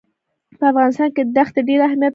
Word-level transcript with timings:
په 0.59 0.65
افغانستان 0.71 1.09
کې 1.15 1.23
دښتې 1.35 1.61
ډېر 1.67 1.79
اهمیت 1.87 1.99
لري. 2.09 2.09